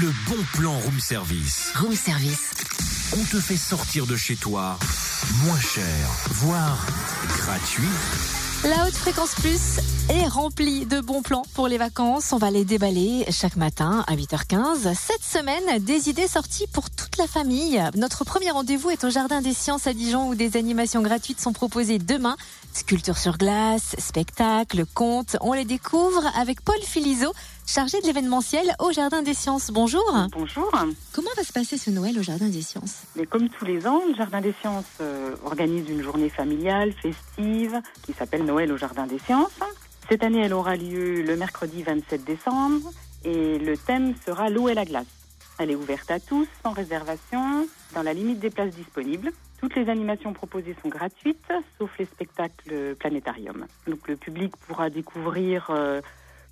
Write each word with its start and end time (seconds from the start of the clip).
le 0.00 0.12
bon 0.28 0.42
plan 0.54 0.78
room 0.78 1.00
service. 1.00 1.72
Room 1.74 1.94
service. 1.94 2.50
On 3.14 3.24
te 3.24 3.40
fait 3.40 3.56
sortir 3.56 4.06
de 4.06 4.16
chez 4.16 4.36
toi 4.36 4.78
moins 5.44 5.58
cher, 5.58 6.08
voire 6.28 6.86
gratuit. 7.36 7.88
La 8.64 8.86
haute 8.86 8.96
fréquence 8.96 9.34
plus 9.34 9.80
est 10.10 10.26
remplie 10.26 10.86
de 10.86 11.00
bons 11.00 11.22
plans 11.22 11.42
pour 11.54 11.68
les 11.68 11.76
vacances. 11.76 12.32
On 12.32 12.38
va 12.38 12.50
les 12.50 12.64
déballer 12.64 13.26
chaque 13.30 13.56
matin 13.56 14.04
à 14.06 14.16
8h15. 14.16 14.94
Cette 14.94 15.22
semaine, 15.22 15.82
des 15.84 16.08
idées 16.08 16.28
sorties 16.28 16.66
pour 16.66 16.88
toute 16.88 17.18
la 17.18 17.26
famille. 17.26 17.82
Notre 17.94 18.24
premier 18.24 18.50
rendez-vous 18.50 18.90
est 18.90 19.04
au 19.04 19.10
Jardin 19.10 19.42
des 19.42 19.52
Sciences 19.52 19.86
à 19.86 19.92
Dijon 19.92 20.28
où 20.28 20.34
des 20.34 20.56
animations 20.56 21.02
gratuites 21.02 21.40
sont 21.40 21.52
proposées 21.52 21.98
demain. 21.98 22.36
Sculpture 22.72 23.18
sur 23.18 23.36
glace, 23.36 23.96
spectacle, 23.98 24.84
contes. 24.94 25.36
On 25.42 25.52
les 25.52 25.66
découvre 25.66 26.24
avec 26.36 26.62
Paul 26.62 26.80
Filizot, 26.80 27.32
chargé 27.66 28.00
de 28.00 28.06
l'événementiel 28.06 28.74
au 28.78 28.92
Jardin 28.92 29.20
des 29.20 29.34
Sciences. 29.34 29.70
Bonjour. 29.70 30.04
Bonjour. 30.32 30.70
Comment 31.12 31.30
va 31.36 31.42
se 31.42 31.52
passer 31.52 31.76
ce 31.76 31.90
Noël 31.90 32.18
au 32.18 32.22
Jardin 32.22 32.48
des 32.48 32.62
Sciences? 32.62 33.02
Mais 33.14 33.26
comme 33.26 33.48
tous 33.50 33.66
les 33.66 33.86
ans, 33.86 34.00
le 34.08 34.14
Jardin 34.14 34.40
des 34.40 34.54
Sciences 34.60 34.84
euh, 35.02 35.34
organise 35.44 35.88
une 35.88 36.02
journée 36.02 36.30
familiale, 36.30 36.94
festive, 36.94 37.80
qui 38.06 38.14
s'appelle 38.14 38.44
Noël 38.44 38.72
au 38.72 38.78
Jardin 38.78 39.06
des 39.06 39.18
Sciences. 39.18 39.50
Cette 40.08 40.22
année, 40.22 40.40
elle 40.40 40.54
aura 40.54 40.74
lieu 40.74 41.20
le 41.20 41.36
mercredi 41.36 41.82
27 41.82 42.24
décembre 42.24 42.90
et 43.26 43.58
le 43.58 43.76
thème 43.76 44.14
sera 44.24 44.48
l'eau 44.48 44.70
et 44.70 44.74
la 44.74 44.86
glace. 44.86 45.04
Elle 45.58 45.70
est 45.70 45.74
ouverte 45.74 46.10
à 46.10 46.18
tous, 46.18 46.48
sans 46.62 46.72
réservation, 46.72 47.68
dans 47.94 48.02
la 48.02 48.14
limite 48.14 48.38
des 48.38 48.48
places 48.48 48.74
disponibles. 48.74 49.32
Toutes 49.60 49.76
les 49.76 49.90
animations 49.90 50.32
proposées 50.32 50.74
sont 50.82 50.88
gratuites, 50.88 51.52
sauf 51.78 51.90
les 51.98 52.06
spectacles 52.06 52.94
planétarium. 52.98 53.66
Donc 53.86 54.08
le 54.08 54.16
public 54.16 54.56
pourra 54.66 54.88
découvrir 54.88 55.66
euh, 55.68 56.00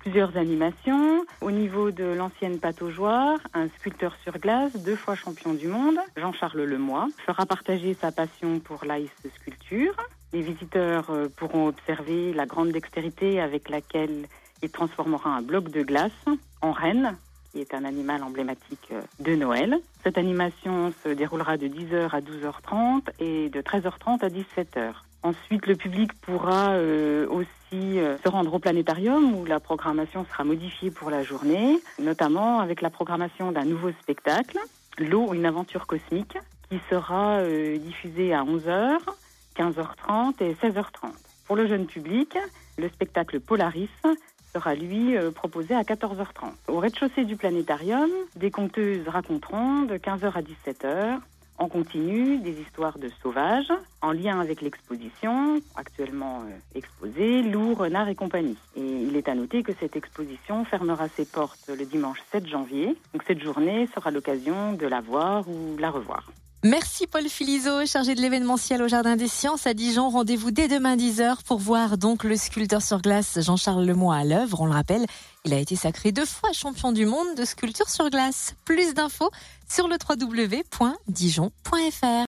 plusieurs 0.00 0.36
animations. 0.36 1.24
Au 1.40 1.52
niveau 1.52 1.92
de 1.92 2.04
l'ancienne 2.04 2.58
pataugeoire, 2.58 3.38
un 3.52 3.68
sculpteur 3.78 4.16
sur 4.24 4.36
glace, 4.40 4.72
deux 4.74 4.96
fois 4.96 5.14
champion 5.14 5.54
du 5.54 5.68
monde, 5.68 5.98
Jean-Charles 6.16 6.64
Lemoy, 6.64 7.06
fera 7.24 7.46
partager 7.46 7.94
sa 8.00 8.10
passion 8.10 8.58
pour 8.58 8.84
l'ice 8.84 9.10
sculpture. 9.36 9.94
Les 10.34 10.42
visiteurs 10.42 11.08
euh, 11.08 11.28
pourront 11.34 11.68
observer 11.68 12.34
la 12.34 12.44
grande 12.44 12.72
dextérité 12.72 13.40
avec 13.40 13.70
laquelle 13.70 14.26
il 14.62 14.70
transformera 14.70 15.30
un 15.30 15.40
bloc 15.40 15.70
de 15.70 15.82
glace 15.82 16.12
en 16.60 16.72
reine 16.72 17.16
qui 17.54 17.60
est 17.60 17.72
un 17.72 17.84
animal 17.84 18.22
emblématique 18.24 18.88
euh, 18.90 19.00
de 19.20 19.36
Noël. 19.36 19.78
Cette 20.02 20.18
animation 20.18 20.92
se 21.04 21.08
déroulera 21.08 21.56
de 21.56 21.68
10h 21.68 22.10
à 22.10 22.20
12h30 22.20 23.10
et 23.20 23.48
de 23.48 23.60
13h30 23.60 24.24
à 24.24 24.28
17h. 24.28 24.92
Ensuite, 25.22 25.66
le 25.66 25.76
public 25.76 26.12
pourra 26.14 26.70
euh, 26.70 27.28
aussi 27.28 28.00
euh, 28.00 28.18
se 28.18 28.28
rendre 28.28 28.52
au 28.52 28.58
planétarium 28.58 29.36
où 29.36 29.44
la 29.44 29.60
programmation 29.60 30.26
sera 30.30 30.42
modifiée 30.42 30.90
pour 30.90 31.10
la 31.10 31.22
journée, 31.22 31.80
notamment 32.02 32.58
avec 32.58 32.82
la 32.82 32.90
programmation 32.90 33.52
d'un 33.52 33.64
nouveau 33.64 33.92
spectacle, 34.02 34.58
L'eau, 34.98 35.32
une 35.32 35.46
aventure 35.46 35.86
cosmique, 35.86 36.38
qui 36.70 36.78
sera 36.88 37.40
diffusée 37.78 38.32
à 38.32 38.44
11h, 38.44 38.98
15h30 39.56 40.42
et 40.42 40.54
16h30. 40.54 41.10
Pour 41.46 41.56
le 41.56 41.66
jeune 41.66 41.86
public, 41.86 42.36
le 42.78 42.88
spectacle 42.88 43.40
Polaris 43.40 43.88
sera 44.54 44.74
lui 44.74 45.16
euh, 45.16 45.30
proposé 45.30 45.74
à 45.74 45.82
14h30. 45.82 46.52
Au 46.68 46.78
rez-de-chaussée 46.78 47.24
du 47.24 47.36
planétarium, 47.36 48.10
des 48.36 48.50
conteuses 48.50 49.06
raconteront 49.08 49.82
de 49.82 49.96
15h 49.96 50.32
à 50.32 50.42
17h 50.42 51.20
en 51.58 51.68
continu 51.68 52.38
des 52.38 52.60
histoires 52.60 52.98
de 52.98 53.08
sauvages 53.22 53.72
en 54.02 54.12
lien 54.12 54.40
avec 54.40 54.60
l'exposition 54.60 55.60
actuellement 55.76 56.42
euh, 56.42 56.78
exposée 56.78 57.42
Loup, 57.42 57.74
Renard 57.74 58.08
et 58.08 58.14
compagnie. 58.14 58.56
Et 58.76 58.80
il 58.80 59.16
est 59.16 59.28
à 59.28 59.34
noter 59.34 59.62
que 59.62 59.72
cette 59.78 59.96
exposition 59.96 60.64
fermera 60.64 61.08
ses 61.08 61.24
portes 61.24 61.68
le 61.68 61.84
dimanche 61.84 62.18
7 62.32 62.46
janvier. 62.48 62.96
Donc 63.12 63.22
cette 63.26 63.42
journée 63.42 63.88
sera 63.94 64.10
l'occasion 64.10 64.72
de 64.72 64.86
la 64.86 65.00
voir 65.00 65.48
ou 65.48 65.76
la 65.78 65.90
revoir. 65.90 66.30
Merci 66.64 67.06
Paul 67.06 67.28
Filizot, 67.28 67.84
chargé 67.84 68.14
de 68.14 68.22
l'événementiel 68.22 68.82
au 68.82 68.88
Jardin 68.88 69.16
des 69.16 69.28
Sciences 69.28 69.66
à 69.66 69.74
Dijon. 69.74 70.08
Rendez-vous 70.08 70.50
dès 70.50 70.66
demain 70.66 70.96
10h 70.96 71.42
pour 71.44 71.58
voir 71.58 71.98
donc 71.98 72.24
le 72.24 72.38
sculpteur 72.38 72.80
sur 72.80 73.02
glace 73.02 73.38
Jean-Charles 73.38 73.84
Lemoy 73.84 74.16
à 74.16 74.24
l'œuvre. 74.24 74.62
On 74.62 74.64
le 74.64 74.72
rappelle, 74.72 75.04
il 75.44 75.52
a 75.52 75.58
été 75.58 75.76
sacré 75.76 76.10
deux 76.10 76.24
fois 76.24 76.52
champion 76.54 76.90
du 76.92 77.04
monde 77.04 77.34
de 77.36 77.44
sculpture 77.44 77.90
sur 77.90 78.08
glace. 78.08 78.54
Plus 78.64 78.94
d'infos 78.94 79.30
sur 79.68 79.88
le 79.88 79.96
www.dijon.fr. 80.08 81.52